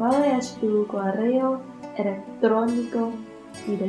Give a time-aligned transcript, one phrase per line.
[0.00, 1.60] cuál es tu correo
[1.98, 3.10] electrónico?
[3.68, 3.88] ¿Y de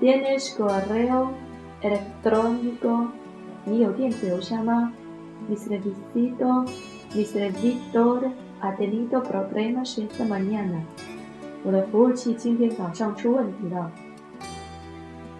[0.00, 1.30] ¿Tienes correo
[1.80, 3.08] electrónico?
[3.66, 6.64] y Mi servidor,
[7.14, 8.26] mi servidor
[8.60, 10.82] ha tenido problemas esta mañana.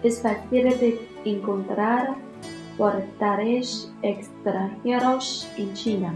[0.03, 2.15] Es fácil de encontrar
[2.77, 6.15] portales extranjeros en China.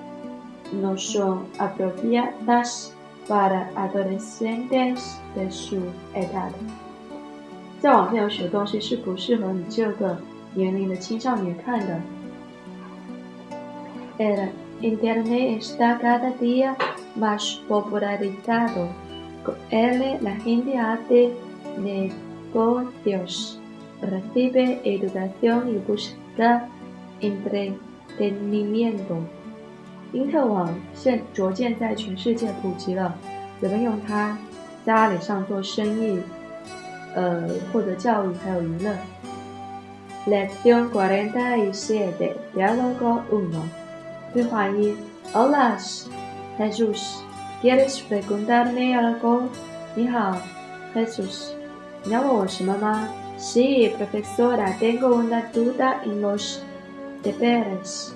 [0.71, 2.93] no son apropiadas
[3.27, 5.77] para adolescentes de su
[6.15, 6.51] edad.
[14.23, 16.75] El internet está cada día
[17.15, 18.87] más popularizado.
[19.45, 21.31] Con él la gente hace
[21.79, 23.59] negocios,
[24.01, 26.67] recibe educación y busca
[27.19, 29.17] entretenimiento.
[30.13, 33.13] 因特网现逐渐在全世界普及了，
[33.61, 34.37] 人们用它
[34.85, 36.19] 在阿里上做生意，
[37.15, 38.93] 呃，获得教育还有娱乐。
[40.27, 42.33] Lección cuarta e n y siete.
[42.53, 43.57] Di algo, uno.
[43.57, 43.63] o
[44.33, 44.95] 对话一 d
[45.33, 46.13] o h a c e
[46.59, 47.21] Olas, Jesús.
[47.61, 49.43] ¿Quieres preguntarme algo?
[49.95, 50.37] ¿Hola,
[50.93, 51.53] Jesús?
[52.03, 53.07] ¿Quieres saber algo?
[53.37, 54.77] Sí, profesora.
[54.77, 56.61] Tengo una duda en los
[57.23, 58.15] deberes.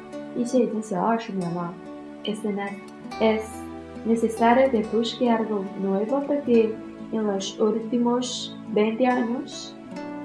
[0.35, 0.81] Y mi
[2.23, 2.39] Es,
[3.21, 3.43] es
[4.05, 6.73] necesario de buscar algo nuevo porque
[7.11, 9.75] en los últimos 20 años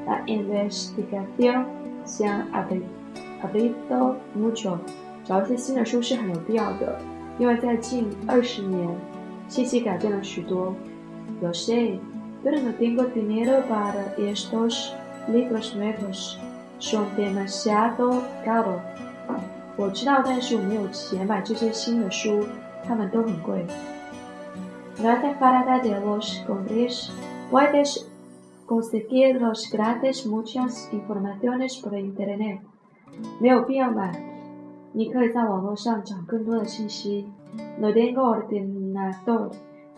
[0.07, 1.67] la investigación
[2.05, 2.47] se ha
[3.43, 4.81] abierto mucho.
[11.41, 12.01] Yo sé,
[12.45, 14.95] pero no tengo dinero para estos
[15.29, 16.39] libros nuevos.
[16.79, 18.81] Son demasiado caros.
[19.79, 22.43] 我知道，但是我没有钱买这些新的书，
[22.87, 23.67] 他们都很贵。
[24.99, 27.11] No te falta de los conoces,
[27.51, 28.07] puedes
[28.65, 32.61] conseguir los gratis muchas informaciones por internet.
[33.39, 34.19] 没有必要买，
[34.93, 37.29] 你可以在网络上找更多的信息。
[37.79, 39.51] No tengo o el computador,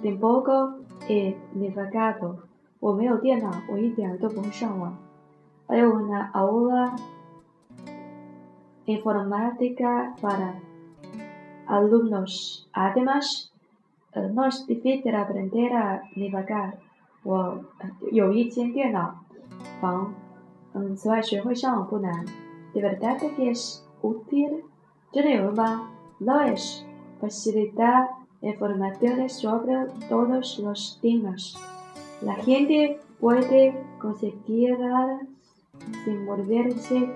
[0.03, 2.37] el n a v e g a d o
[2.81, 4.97] 我没有电脑，我一点都不会上网。
[5.69, 6.91] Hay una hora
[8.91, 10.55] informática para
[11.67, 12.69] alumnos.
[12.73, 13.53] Además,
[14.15, 16.79] eh, no es difícil aprender a navegar.
[22.73, 24.51] De verdad que es útil.
[25.13, 25.21] Yo
[26.21, 26.85] no es.
[27.21, 28.11] facilitar
[28.43, 29.75] informaciones sobre
[30.09, 31.57] todos los temas.
[32.23, 35.23] La gente puede conseguirlas
[36.05, 37.11] sin volverse.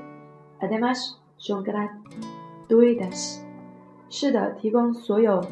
[0.61, 1.22] Además,
[4.09, 5.45] 是的，提供所有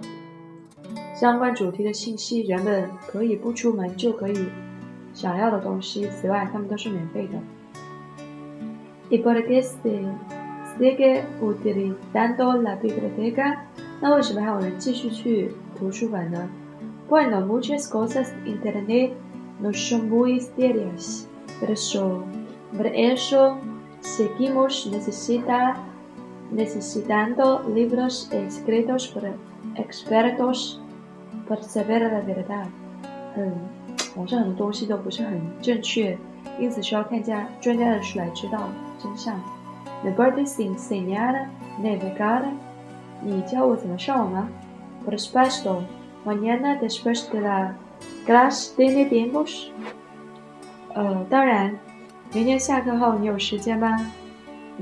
[1.16, 4.38] 相关主题的信息，人们可以不出门就可以
[5.12, 6.06] 想要的东西。
[6.08, 7.34] 此外，他们都是免费的。
[14.00, 16.48] 那为什么还有人继续去图书馆呢？
[17.10, 18.88] 那为什么还有
[20.78, 21.60] 人继 e 去
[22.04, 22.38] 图书馆呢？
[24.00, 24.86] seguimos
[26.52, 29.22] necesitando libros escritos por
[29.76, 30.80] expertos
[31.46, 32.66] para saber la verdad.
[33.34, 33.52] que em, 嗯，
[34.16, 36.18] 网上很多东西都不是很正确，
[36.58, 38.58] 因此需要看家专家的书来知道
[38.98, 39.34] 真相。
[40.02, 41.48] Me puedes enseñar
[45.04, 45.82] Por supuesto.
[46.26, 47.74] Mañana después de la
[48.26, 49.70] clase ¿tenemos
[51.30, 51.74] Darán.
[51.74, 51.78] Eh,
[52.32, 53.90] 明天下课后你有时间吗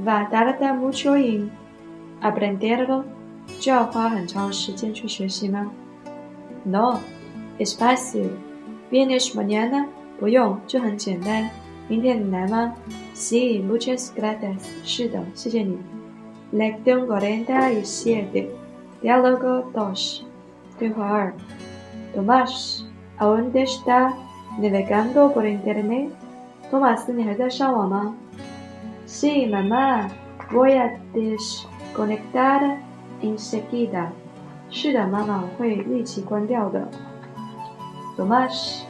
[0.04, 1.50] ？Va d a r a mucho i n
[2.20, 3.04] aprenderlo？
[3.58, 5.72] 就要花很长时间去学习吗
[6.64, 7.00] ？No,
[7.58, 8.32] es fácil.
[8.90, 9.86] ¿Viene mañana？
[10.20, 11.48] 不用，就很简单。
[11.88, 12.74] 明天你来吗
[13.14, 14.58] ？Sí, muchas gracias。
[14.84, 15.78] 是的，谢谢你。
[16.52, 18.48] Lección cuarenta y siete.
[19.00, 20.20] Diálogo dos.
[20.78, 21.32] 对话二。
[22.14, 22.84] Tomás,
[23.16, 24.12] ¿a d n d e está
[24.60, 26.10] navegando por internet？
[26.70, 28.14] 托马斯，你还在上网吗
[29.06, 30.06] ？Sí, mamá.
[30.52, 32.76] Voy a desconectar
[33.22, 34.08] inseguida.
[34.70, 36.86] 是的，妈妈，我会立即关掉的。
[38.18, 38.82] Domás,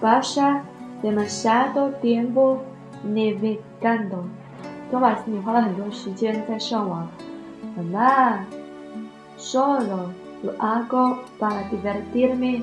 [0.00, 0.62] vas a
[1.02, 2.58] demasiado tiempo
[3.04, 4.22] navegando.
[4.90, 7.08] 托马斯，你花了很多时间在上网。
[7.76, 8.44] Mamá,
[9.36, 10.12] solo
[10.44, 12.62] lo hago para divertirme.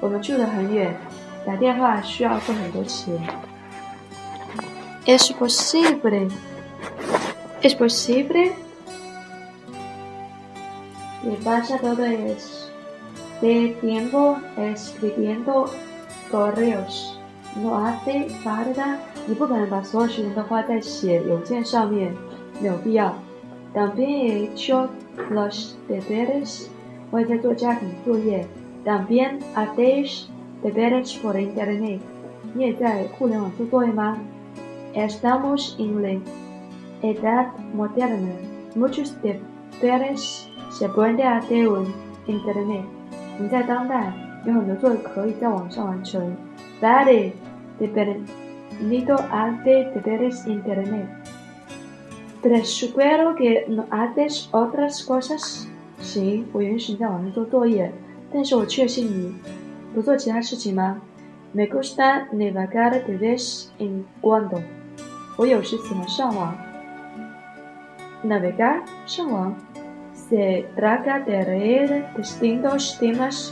[0.00, 0.96] 我们住得很远，
[1.46, 3.18] 打电话需要付很多钱。
[5.06, 6.28] Es posible.
[7.62, 8.52] Es posible.
[11.22, 12.70] No pasa todo es
[13.42, 15.68] de tiempo escribiendo
[16.30, 17.18] correos.
[17.56, 18.96] No hace falta.
[19.26, 22.14] 你不可能把所有时间都花在写邮件上面，
[22.58, 23.14] 没有必要。
[23.74, 24.88] También yo
[25.30, 26.62] los deberes.
[27.10, 28.46] 我也在做家庭作业。
[28.84, 30.28] También hacéis
[30.62, 32.00] deberes por Internet.
[32.54, 34.18] ¿Tú también has hecho deberes por Internet?
[34.94, 36.12] Estamos en la
[37.02, 38.32] edad moderna.
[38.74, 41.84] Muchos deberes se ponen a hacer por
[42.26, 42.84] Internet.
[43.36, 43.50] ¿Tú también?
[43.50, 44.14] Sí, yo también
[44.46, 45.90] he hecho deberes por Internet.
[47.78, 51.08] te Yo también he hecho deberes por Internet.
[52.42, 55.68] ¿Pero supongo que no haces otras cosas?
[55.98, 57.92] Sí, voy a he hecho deberes
[58.32, 59.34] 但是我确信你，
[59.92, 61.00] 不做其他事情吗
[61.52, 64.60] ？Me gusta navegar d e l e v i s en Guando。
[65.36, 66.56] 我有时喜欢上网。
[68.24, 69.56] Navegar 上网
[70.14, 73.50] ，se trata de leer distintos temas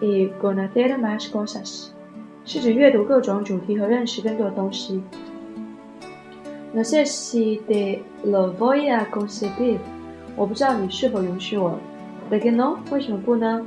[0.00, 1.88] y conocer más cosas。
[2.44, 5.02] 是指阅读各种主题和认识更多东西。
[6.72, 9.78] No sé si de la voy a conseguir。
[10.36, 11.76] 我不知道你是否允许我。
[12.30, 12.78] ¿Por qué no？
[12.92, 13.66] 为什么不呢？